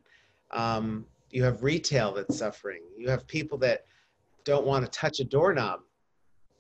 [0.51, 2.83] Um, you have retail that's suffering.
[2.97, 3.85] You have people that
[4.45, 5.81] don't want to touch a doorknob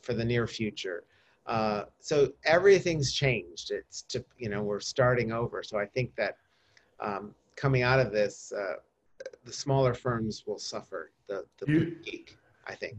[0.03, 1.05] for the near future.
[1.47, 3.73] Uh, so everything's changed.
[3.73, 5.63] It's to you know we're starting over.
[5.63, 6.37] So I think that
[7.01, 8.75] um, coming out of this, uh,
[9.45, 12.37] the smaller firms will suffer the the you, peak.
[12.67, 12.97] I think.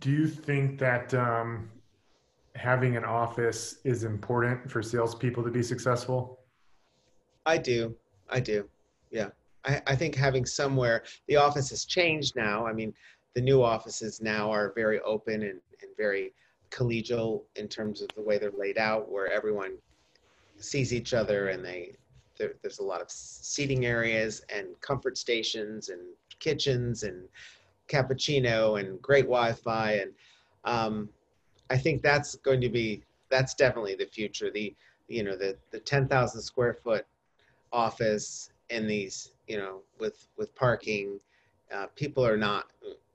[0.00, 1.70] Do you think that um,
[2.54, 6.38] having an office is important for salespeople to be successful?
[7.44, 7.94] I do.
[8.30, 8.68] I do.
[9.10, 9.28] Yeah.
[9.66, 12.66] I, I think having somewhere, the office has changed now.
[12.66, 12.94] I mean,
[13.34, 16.32] the new offices now are very open and, and very
[16.70, 19.76] collegial in terms of the way they're laid out, where everyone
[20.58, 21.96] sees each other and they
[22.44, 26.00] there, there's a lot of seating areas and comfort stations and
[26.38, 27.28] kitchens and
[27.88, 30.12] cappuccino and great Wi-Fi and
[30.64, 31.08] um,
[31.70, 34.50] I think that's going to be that's definitely the future.
[34.50, 34.74] The
[35.08, 37.06] you know the the 10,000 square foot
[37.72, 41.18] office in these you know with with parking
[41.74, 42.70] uh, people are not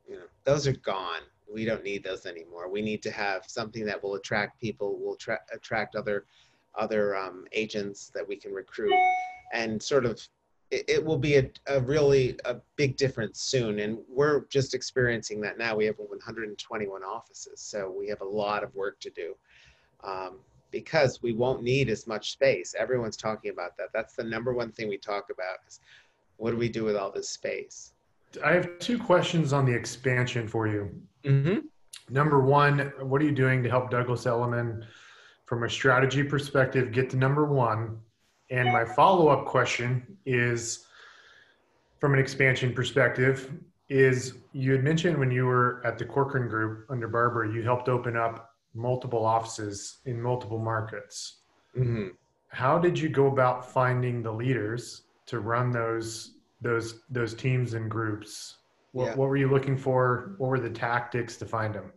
[0.08, 3.86] you know those are gone we don't need those anymore we need to have something
[3.86, 6.26] that will attract people will tra- attract other
[6.76, 8.94] other um, agents that we can recruit
[9.54, 10.22] and sort of
[10.72, 15.42] it, it will be a, a, really a big difference soon and we're just experiencing
[15.42, 19.36] that now we have 121 offices so we have a lot of work to do
[20.04, 20.38] um,
[20.72, 22.76] because we won't need as much space.
[22.78, 23.90] Everyone's talking about that.
[23.94, 25.80] That's the number one thing we talk about is
[26.38, 27.94] what do we do with all this space?
[28.46, 30.90] I have two questions on the expansion for you.
[31.24, 31.60] Mm-hmm.
[32.14, 34.86] Number one, what are you doing to help Douglas Elliman
[35.50, 37.98] from a strategy perspective get to number one?
[38.52, 40.86] And my follow up question is
[42.00, 43.52] from an expansion perspective,
[43.90, 47.90] is you had mentioned when you were at the Corcoran Group under Barbara, you helped
[47.90, 51.38] open up multiple offices in multiple markets.
[51.76, 52.10] Mm-hmm.
[52.50, 57.90] How did you go about finding the leaders to run those those those teams and
[57.90, 58.58] groups?
[58.92, 59.16] What, yeah.
[59.16, 60.36] what were you looking for?
[60.38, 61.92] What were the tactics to find them?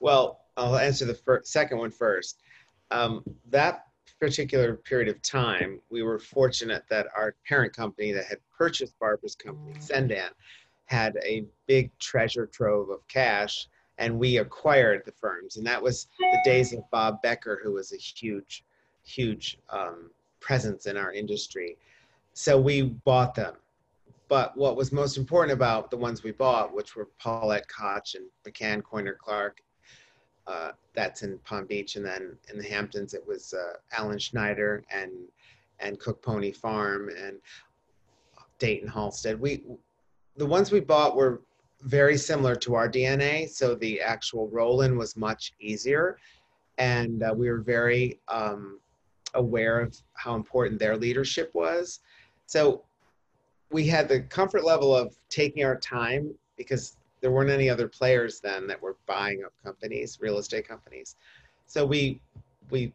[0.00, 2.42] Well, I'll answer the fir- second one first.
[2.92, 3.86] Um, that
[4.20, 9.34] particular period of time, we were fortunate that our parent company that had purchased Barbara's
[9.34, 10.32] company, Cendant,
[10.84, 13.68] had a big treasure trove of cash
[13.98, 15.56] and we acquired the firms.
[15.56, 18.64] And that was the days of Bob Becker, who was a huge,
[19.04, 21.76] huge um, presence in our industry.
[22.34, 23.54] So we bought them.
[24.28, 28.26] but what was most important about the ones we bought, which were Paulette Koch and
[28.46, 29.60] McCann Coiner Clark,
[30.46, 34.82] uh, that's in Palm Beach, and then in the Hamptons it was uh, Allan Schneider
[34.90, 35.10] and
[35.80, 37.38] and Cook Pony Farm and
[38.58, 39.38] Dayton Halsted.
[39.38, 39.62] We
[40.36, 41.42] the ones we bought were
[41.82, 46.18] very similar to our DNA, so the actual roll-in was much easier,
[46.78, 48.78] and uh, we were very um,
[49.34, 52.00] aware of how important their leadership was.
[52.46, 52.84] So
[53.70, 58.40] we had the comfort level of taking our time because there weren't any other players
[58.40, 61.16] then that were buying up companies, real estate companies.
[61.66, 62.20] So we
[62.70, 62.92] we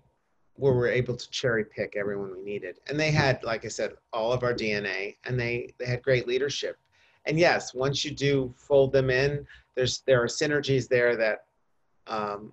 [0.57, 4.31] were able to cherry pick everyone we needed, and they had, like I said, all
[4.33, 6.77] of our DNA, and they they had great leadership.
[7.25, 11.45] And yes, once you do fold them in, there's there are synergies there that
[12.05, 12.51] um,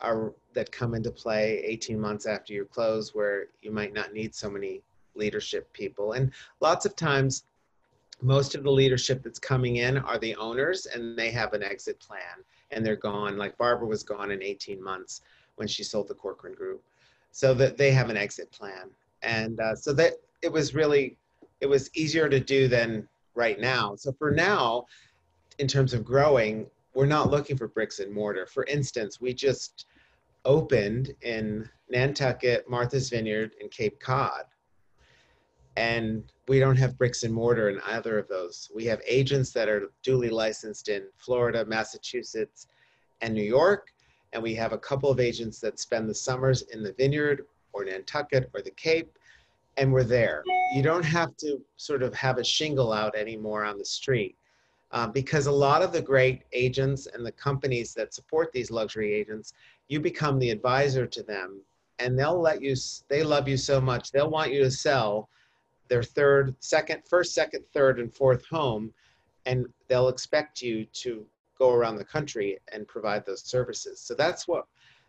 [0.00, 4.34] are that come into play 18 months after you close, where you might not need
[4.34, 4.82] so many
[5.14, 6.12] leadership people.
[6.12, 7.44] And lots of times,
[8.20, 12.00] most of the leadership that's coming in are the owners, and they have an exit
[12.00, 13.36] plan, and they're gone.
[13.36, 15.22] Like Barbara was gone in 18 months
[15.56, 16.82] when she sold the Corcoran Group,
[17.30, 18.90] so that they have an exit plan,
[19.22, 21.16] and uh, so that it was really
[21.60, 23.94] it was easier to do than right now.
[23.96, 24.86] So for now,
[25.58, 28.46] in terms of growing, we're not looking for bricks and mortar.
[28.46, 29.86] For instance, we just
[30.44, 34.44] opened in Nantucket, Martha's Vineyard, and Cape Cod
[35.78, 38.68] and we don't have bricks and mortar in either of those.
[38.74, 42.66] We have agents that are duly licensed in Florida, Massachusetts,
[43.20, 43.92] and New York,
[44.32, 47.84] and we have a couple of agents that spend the summers in the vineyard or
[47.84, 49.16] Nantucket or the Cape,
[49.76, 50.42] and we're there.
[50.74, 54.34] You don't have to sort of have a shingle out anymore on the street.
[54.90, 59.12] Um, because a lot of the great agents and the companies that support these luxury
[59.12, 59.52] agents,
[59.86, 61.60] you become the advisor to them
[62.00, 62.74] and they'll let you,
[63.08, 65.28] they love you so much, they'll want you to sell
[65.88, 68.92] their third, second, first, second, third, and fourth home,
[69.46, 71.26] and they'll expect you to
[71.58, 74.00] go around the country and provide those services.
[74.00, 74.66] So that's what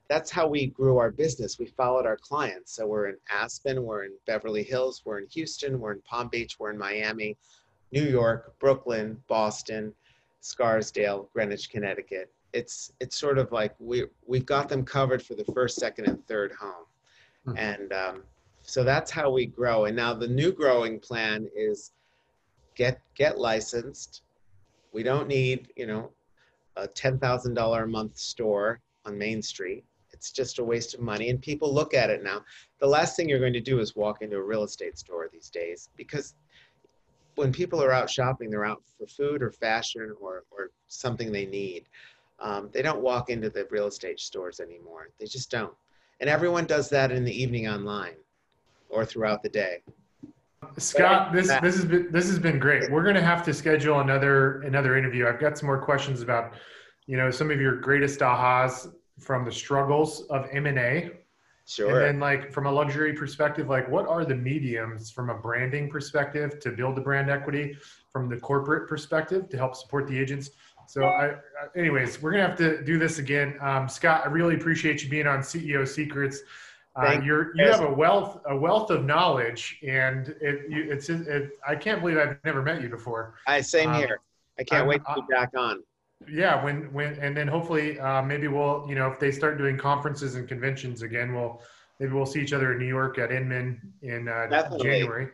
[0.09, 1.59] that's how we grew our business.
[1.59, 2.75] We followed our clients.
[2.75, 6.57] So we're in Aspen, we're in Beverly Hills, we're in Houston, we're in Palm Beach,
[6.57, 7.37] we're in Miami,
[7.91, 9.93] New York, Brooklyn, Boston,
[10.41, 12.33] Scarsdale, Greenwich, Connecticut.
[12.53, 16.25] It's it's sort of like we we've got them covered for the first, second, and
[16.27, 16.85] third home,
[17.45, 17.57] mm-hmm.
[17.57, 18.23] and um,
[18.69, 19.85] so that's how we grow.
[19.85, 21.91] And now the new growing plan is
[22.75, 24.21] get get licensed.
[24.93, 26.11] We don't need, you know,
[26.75, 29.83] a $10,000 a month store on Main Street.
[30.11, 32.43] It's just a waste of money and people look at it now.
[32.77, 35.49] The last thing you're going to do is walk into a real estate store these
[35.49, 36.35] days because
[37.35, 41.47] when people are out shopping, they're out for food or fashion or, or something they
[41.47, 41.85] need.
[42.39, 45.09] Um, they don't walk into the real estate stores anymore.
[45.19, 45.73] They just don't.
[46.19, 48.13] And everyone does that in the evening online
[48.89, 49.79] or throughout the day.
[50.77, 52.91] Scott, this this has been this has been great.
[52.91, 55.27] We're going to have to schedule another another interview.
[55.27, 56.53] I've got some more questions about,
[57.05, 61.11] you know, some of your greatest ahas from the struggles of M and A.
[61.65, 61.89] Sure.
[61.89, 65.89] And then, like from a luxury perspective, like what are the mediums from a branding
[65.89, 67.77] perspective to build the brand equity,
[68.11, 70.49] from the corporate perspective to help support the agents.
[70.87, 71.35] So, I,
[71.75, 73.55] anyways, we're gonna have to do this again.
[73.61, 76.41] Um, Scott, I really appreciate you being on CEO Secrets.
[76.99, 81.51] Uh, you're you have a wealth a wealth of knowledge, and it you, it's it,
[81.67, 83.35] I can't believe I've never met you before.
[83.47, 84.19] I same um, here.
[84.59, 85.83] I can't I'm, wait to be back on.
[86.27, 89.77] Yeah, when when and then hopefully uh, maybe we'll you know if they start doing
[89.77, 91.61] conferences and conventions again, we'll
[91.99, 95.29] maybe we'll see each other in New York at Inman in uh, January.